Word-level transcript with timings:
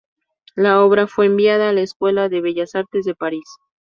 La 0.55 0.79
obra 0.83 1.05
fue 1.05 1.27
enviada 1.27 1.69
a 1.69 1.73
la 1.73 1.81
escuela 1.81 2.27
de 2.27 2.41
Bellas 2.41 2.73
Artes 2.73 3.05
de 3.05 3.13
París. 3.13 3.45